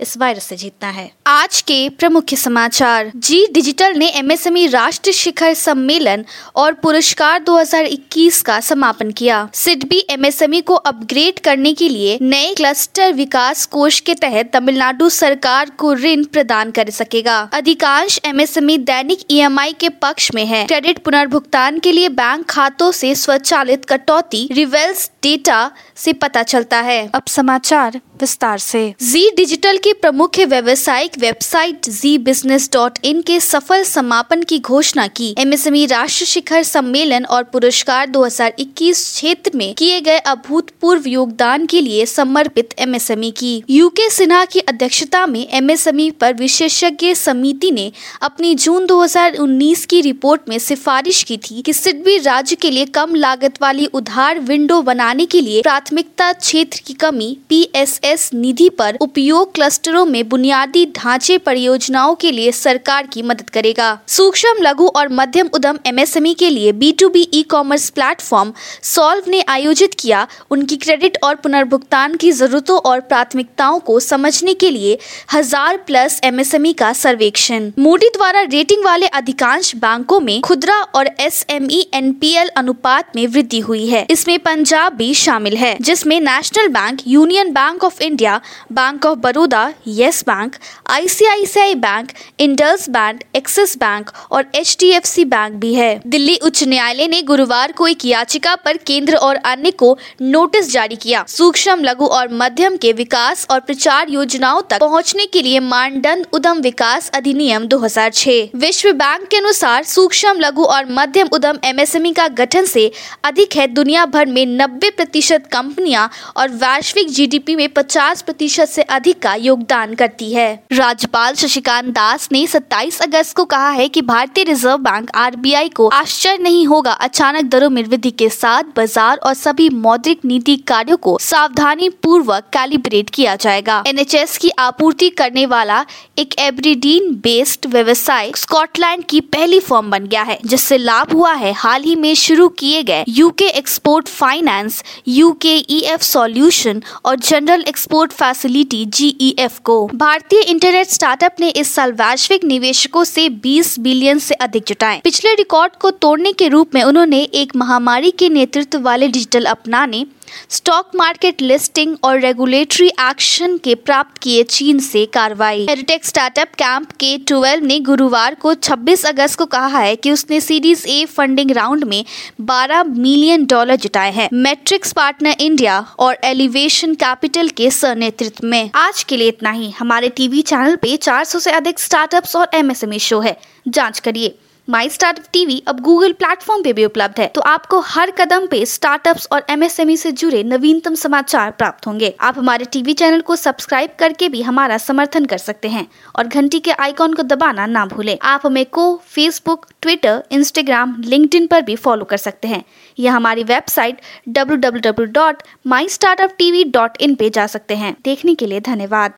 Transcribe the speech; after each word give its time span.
इस 0.00 0.18
वायरस 0.18 0.44
से 0.44 0.56
जीतना 0.56 0.90
है। 0.90 1.12
आज 1.26 1.60
के 1.60 1.88
प्रमुख 1.88 2.24
समाचार। 2.34 3.12
जी 3.16 3.46
डिजिटल 3.52 3.94
ने 3.94 4.08
एमएसएमई 4.08 4.66
राष्ट्रीय 4.66 5.12
शिखर 5.12 5.54
सम्मेलन 5.54 6.24
और 6.56 6.72
पुरस्कार 6.72 7.38
2021 7.38 8.42
का 8.42 8.60
समापन 8.60 9.10
किया। 9.10 9.48
सिडबी 9.54 10.06
एमएसएमई 10.10 10.60
को 10.60 10.74
अपग्रेड 10.74 11.38
करने 11.38 11.72
के 11.72 11.88
लिए 11.88 12.18
नए 12.22 12.54
क्लस्टर 12.54 13.12
विकास 13.12 13.66
कोष 13.66 14.00
के 14.00 14.14
तहत 14.14 14.50
तमिलनाडु 14.52 15.08
सरकार 15.08 15.70
को 15.70 15.94
ऋण 15.94 16.24
प्रदान 16.24 16.70
कर 16.70 16.90
सकेगा। 16.90 17.50
अधिकांश 17.52 18.20
एमएसएमई 18.24 18.78
दैनिक 18.78 19.18
ईएमआई 19.30 19.72
के 19.72 19.88
पक्ष 19.88 20.30
में 20.34 20.46
है। 20.46 20.66
क्रेडिट 20.66 20.98
पुनर्भुगतान 20.98 21.78
के 21.78 21.92
लिए 21.92 22.08
बैंक 22.08 22.46
खातों 22.46 22.92
से 22.92 23.14
स्वचालित 23.14 23.84
कटौती, 23.84 24.48
रिवेल्स 24.52 25.10
डेटा 25.22 25.70
से 25.96 26.12
पता 26.12 26.42
चलता 26.42 26.80
है। 26.80 27.10
अब 27.14 27.22
समाचार 27.28 28.00
विस्तार 28.20 28.58
से। 28.58 28.94
जी 29.02 29.30
डिजिटल 29.36 29.78
की 29.86 29.92
प्रमुख 29.92 30.38
व्यवसायिक 30.38 31.12
website 31.18 31.88
Zee 31.88 32.18
business 32.18 32.68
dot 32.72 32.98
in 33.04 33.20
के 33.22 33.40
सफल 33.40 33.82
समापन 33.82 34.42
की 34.42 34.58
घोषणा 34.58 35.06
की। 35.06 35.34
एमएसएमई 35.38 35.86
राष्ट्र 35.86 36.24
शिखर 36.24 36.62
सम्मेलन 36.62 37.24
और 37.24 37.42
पुरस्कार 37.42 38.08
2021 38.08 39.02
क्षेत्र 39.12 39.50
में 39.54 39.74
किए 39.74 40.00
गए 40.00 40.18
अभूतपूर्व 40.18 41.02
योगदान 41.06 41.66
के 41.66 41.80
लिए 41.80 42.06
समर्पित 42.06 42.74
एमएसएमई 42.78 43.30
की। 43.30 43.62
यूके 43.70 44.10
सिन्हा 44.10 44.44
की 44.44 44.60
अध्यक्षता 44.60 45.26
में 45.26 45.48
एमएसएमई 45.50 46.10
पर 46.10 46.34
विशेषज्ञ 46.34 47.14
समिति 47.14 47.70
ने 47.70 47.92
अपनी 48.22 48.54
जून 48.54 48.86
2019 48.86 49.84
की 49.84 50.00
रिपोर्ट 50.00 50.48
में 50.48 50.58
सिफारिश 50.58 51.22
की 51.22 51.36
थी 51.36 51.62
कि 51.62 51.72
सिडबी 51.72 52.18
राज्य 52.18 52.56
के 52.56 52.70
लिए 52.70 52.86
कम 52.86 53.14
लागत 53.14 53.62
वाली 53.62 53.86
उधार 53.86 54.38
विंडो 54.40 54.82
बनाने 54.82 55.26
के 55.26 55.40
लिए 55.40 55.62
प्राथमिकता 55.62 56.32
क्षेत्र 56.32 56.80
की 56.86 56.94
कमी 56.94 57.36
पीएसएस 57.48 58.30
निधि 58.34 58.68
पर 58.68 58.98
उपयोग 59.00 59.54
क्लस्टरों 59.54 59.74
में 60.06 60.28
बुनियादी 60.28 60.84
ढांचे 60.96 61.36
परियोजनाओं 61.38 62.14
के 62.14 62.30
लिए 62.30 62.52
सरकार 62.52 63.06
की 63.06 63.22
मदद 63.22 63.50
करेगा। 63.50 63.88
सूक्ष्म, 64.08 64.62
लघु 64.62 64.86
और 64.86 65.08
मध्यम 65.10 65.48
उद्यम 65.54 65.78
एमएसएमई 65.86 66.32
के 66.34 66.50
लिए 66.50 66.72
B 66.74 66.90
to 66.92 67.08
B 67.08 67.22
e 67.34 67.42
commerce 67.42 67.88
platform 67.90 68.52
Solv 68.84 69.30
ने 69.30 69.40
आयोजित 69.48 69.94
किया। 69.94 70.26
उनकी 70.50 70.76
क्रेडिट 70.76 71.18
और 71.24 71.34
पुनर्भुगतान 71.36 72.14
की 72.16 72.32
जरूरतों 72.32 72.78
और 72.80 73.00
प्राथमिकताओं 73.02 73.78
को 73.80 73.98
समझने 74.00 74.54
के 74.54 74.70
लिए 74.70 74.98
हज़ार 75.32 75.76
प्लस 75.76 76.20
एमएसएमई 76.24 76.72
का 76.72 76.92
सर्वेक्षण। 76.94 77.70
मोदी 77.78 78.08
द्वारा 78.08 78.40
रेटिंग 78.42 78.84
वाले 78.84 79.06
अधिकांश 79.14 79.74
बैंकों 79.76 80.20
में 80.20 80.40
खुदरा 80.40 80.80
और 80.94 81.10
एस 81.20 81.44
एम 81.50 81.68
ई 81.70 81.84
एनपीएल 81.94 82.48
अनुपात 82.56 83.16
में 83.16 83.26
वृद्धि 83.26 83.60
हुई 83.60 83.86
है। 83.86 84.06
इसमें 84.10 84.38
पंजाब 84.40 84.94
भी 84.94 85.12
शामिल 85.16 85.56
है, 85.56 85.76
जिसमें 85.80 86.20
national 86.20 86.68
bank 86.70 87.00
union 87.06 87.52
bank 87.52 87.84
of 87.84 88.02
India 88.02 88.40
bank 88.72 89.06
of 89.06 89.18
Baroda 89.18 89.65
yes 89.86 90.22
bank, 90.28 90.56
ICICI 90.86 91.74
bank 91.74 92.12
Indus 92.40 92.88
bank, 92.90 93.20
axis 93.36 93.76
bank 93.78 94.10
और 94.30 94.46
एच 94.54 94.76
बैंक 95.20 95.54
भी 95.54 95.74
है। 95.74 96.00
दिल्ली 96.06 96.36
उच्च 96.36 96.62
न्यायालय 96.64 97.08
ने 97.08 97.22
गुरुवार 97.22 97.72
को 97.72 97.86
एक 97.86 98.04
याचिका 98.04 98.54
पर 98.54 98.76
केंद्र 98.76 99.16
और 99.16 99.36
अन्य 99.36 99.70
को 99.70 99.96
नोटिस 100.22 100.70
जारी 100.72 100.96
किया। 100.96 101.24
सूक्ष्म, 101.28 101.84
लघु 101.84 102.06
और 102.06 102.28
मध्यम 102.32 102.76
के 102.76 102.92
विकास 102.92 103.46
और 103.50 103.60
प्रचार 103.60 104.10
योजनाओं 104.10 104.60
तक 104.70 104.80
पहुँचने 104.80 105.26
के 105.26 105.42
लिए 105.42 105.60
मानदंड 105.60 106.26
उद्यम 106.32 106.60
विकास 106.60 107.10
अधिनियम 107.14 107.66
2006 107.66 108.48
विश्व 108.54 108.92
बैंक 108.92 109.26
के 109.28 109.36
अनुसार 109.36 109.84
सूक्ष्म, 109.84 110.34
लघु 110.40 110.62
और 110.62 110.86
मध्यम 110.90 111.28
उद्यम 111.32 111.58
एमएसएमई 111.64 112.12
का 112.12 112.28
गठन 112.28 112.64
से 112.64 112.90
अधिक 113.24 113.56
है। 113.56 113.66
दुनिया 113.66 114.04
भर 114.06 114.26
में 114.26 114.44
90 114.46 114.90
प्रतिशत 114.90 115.46
कंपनियाँ 115.52 116.10
और 116.36 116.48
वैश्विक 116.56 117.10
जीडीपी 117.10 117.56
में 117.56 117.68
50 117.68 118.22
प्रतिशत 118.22 118.68
से 118.68 118.82
अधिक 118.82 119.22
का 119.22 119.34
योगदान 119.56 119.94
करती 119.94 120.32
है। 120.32 120.48
राज्यपाल 120.72 121.34
शशिकांत 121.34 121.86
दास 121.94 122.28
ने 122.32 122.46
27 122.46 123.00
अगस्त 123.02 123.36
को 123.36 123.44
कहा 123.46 123.68
है 123.70 123.88
कि 123.88 124.02
भारतीय 124.02 124.44
रिज़र्व 124.44 124.76
बैंक 124.78 125.10
आरबीआई 125.16 125.68
को 125.70 125.88
आश्चर्य 125.90 126.38
नहीं 126.38 126.66
होगा। 126.66 126.92
अचानक 127.06 127.44
दरों 127.46 127.70
में 127.70 127.82
वृद्धि 127.84 128.10
के 128.12 128.28
साथ 128.30 128.64
बाज़ार 128.76 129.16
और 129.18 129.34
सभी 129.34 129.68
मौद्रिक 129.76 130.24
नीति 130.24 130.56
कार्यों 130.68 130.96
को 130.98 131.16
सावधानी 131.20 131.88
पूर्वक 132.02 132.50
कैलिब्रेट 132.52 133.10
किया 133.10 133.36
जाएगा। 133.36 133.82
एनएचएस 133.86 134.36
की 134.38 134.50
आपूर्ति 134.58 135.08
करने 135.12 135.46
वाला 135.46 135.84
एक 136.18 136.38
एब्रीडीन 136.40 137.14
बेस्ड 137.24 137.66
व्यवसाय 137.66 138.30
स्कॉटलैंड 138.36 139.04
की 139.04 139.20
पहली 139.22 139.60
फॉर्म 139.60 139.90
बन 139.90 140.06
गया 140.06 140.22
है, 140.22 140.38
जिससे 140.44 140.78
लाभ 140.78 141.12
हुआ 141.12 141.32
है। 141.34 141.52
हाल 141.54 141.82
ही 141.82 141.94
में 141.96 142.14
शुरू 142.16 142.48
किए 142.58 142.82
गए 142.82 143.04
UK 143.08 143.48
export 143.56 144.08
finance 144.10 144.82
UK 145.08 145.56
E 145.56 145.80
F 145.86 146.02
solution 146.02 146.82
और 147.04 147.16
जनरल 147.20 147.64
एक्सपोर्ट 147.68 148.12
फैसिलिटी 148.12 148.84
जीईएफ 148.88 149.45
को। 149.64 149.90
भारतीय 149.94 150.40
इंटरनेट 150.40 150.86
स्टार्टअप 150.86 151.36
ने 151.40 151.48
इस 151.48 151.74
साल 151.74 151.92
वैश्विक 151.92 152.44
निवेशकों 152.44 153.04
से 153.04 153.28
20 153.28 153.78
बिलियन 153.78 154.18
से 154.18 154.34
अधिक 154.34 154.64
जुटाए। 154.66 155.00
पिछले 155.04 155.34
रिकॉर्ड 155.34 155.72
को 155.72 155.90
तोड़ने 155.90 156.32
के 156.32 156.48
रूप 156.48 156.74
में 156.74 156.82
उन्होंने 156.82 157.22
एक 157.22 157.56
महामारी 157.56 158.10
के 158.10 158.28
नेतृत्व 158.28 158.80
वाले 158.80 159.08
डिजिटल 159.08 159.44
अपनाने 159.44 160.06
स्टॉक 160.48 160.90
मार्केट 160.96 161.42
लिस्टिंग 161.42 161.96
और 162.04 162.20
रेगुलेटरी 162.20 162.86
एक्शन 162.88 163.58
के 163.58 163.74
प्राप्त 163.74 164.18
किए 164.18 164.42
चीन 164.42 164.78
से 164.78 165.06
कार्रवाई। 165.06 165.66
हेरिटेक 165.68 166.04
स्टार्टअप 166.04 166.48
कैंप 166.48 166.90
के 166.90 167.18
ट्वेल्व 167.18 167.64
ने 167.64 167.80
गुरुवार 167.80 168.34
को 168.34 168.54
26 168.54 169.06
अगस्त 169.06 169.38
को 169.38 169.46
कहा 169.46 169.78
है 169.78 169.96
कि 169.96 170.12
उसने 170.12 170.40
सीरीज़ 170.40 170.86
ए 170.86 171.04
फंडिंग 171.04 171.50
राउंड 171.50 171.84
में 171.84 172.04
12 172.40 172.82
मिलियन 172.82 173.46
डॉलर 173.46 173.76
जुटाए 173.76 174.12
हैं। 174.12 174.28
मैट्रिक्स 174.32 174.92
पार्टनर 174.92 175.34
इंडिया 175.40 175.86
और 175.98 176.16
एलिवेशन 176.24 176.94
कैपिटल 176.94 177.48
के 177.48 177.70
सह 177.70 177.94
नेतृत्व 177.94 178.46
में। 178.46 178.70
आज 178.74 179.02
के 179.02 179.16
लिए 179.16 179.28
इतना 179.28 179.50
ही। 179.50 179.70
हमारे 179.70 180.08
टीवी 180.08 180.42
चैनल 180.42 180.76
पे 180.76 180.96
400 180.96 181.38
से 181.38 181.50
अधिक 181.50 181.78
स्टार्टअप्स 181.78 182.36
और 182.36 182.48
एमएसएमई 182.54 182.98
शो 182.98 183.20
है। 183.20 183.40
जाँच 183.68 183.98
करिए। 183.98 184.38
माई 184.70 184.88
स्टार्टअप 184.88 185.24
टीवी 185.32 185.62
अब 185.68 185.80
गूगल 185.80 186.12
प्लेटफॉर्म 186.12 186.62
पे 186.62 186.72
भी 186.72 186.84
उपलब्ध 186.84 187.20
है। 187.20 187.26
तो 187.26 187.40
आपको 187.40 187.80
हर 187.80 188.10
कदम 188.10 188.46
पे 188.46 188.66
स्टार्टअप्स 188.66 189.28
और 189.32 189.46
एमएसएमई 189.50 189.96
से 189.96 190.12
जुड़े 190.12 190.42
नवीनतम 190.42 190.94
समाचार 190.94 191.50
प्राप्त 191.50 191.86
होंगे। 191.86 192.16
आप 192.20 192.38
हमारे 192.38 192.64
टीवी 192.64 192.92
चैनल 192.92 193.20
को 193.20 193.36
सब्सक्राइब 193.36 193.90
करके 193.98 194.28
भी 194.28 194.42
हमारा 194.42 194.78
समर्थन 194.78 195.24
कर 195.24 195.38
सकते 195.38 195.68
हैं 195.68 195.86
और 196.16 196.26
घंटी 196.26 196.58
के 196.58 196.70
आइकॉन 196.70 197.14
को 197.14 197.22
दबाना 197.22 197.66
ना 197.66 197.86
भूले। 197.86 198.18
आप 198.22 198.42
हमें 198.46 198.66
को 198.66 199.00
फेसबुक 199.04 199.66
ट्विटर 199.82 200.24
इंस्टाग्राम 200.30 201.00
लिंक्डइन 201.00 201.46
पर 201.46 201.62
भी 201.62 201.76
फॉलो 201.76 202.04
कर 202.04 202.16
सकते 202.16 202.48
हैं। 202.48 202.64
या 202.98 203.12
हमारी 203.12 203.44
वेबसाइट 203.44 204.00
डब्ल्यू 204.28 207.14
पे 207.14 207.30
जा 207.30 207.46
सकते 207.46 207.76
हैं। 207.76 207.96
देखने 208.04 208.34
के 208.34 208.46
लिए 208.46 208.60
धन्यवाद। 208.60 209.12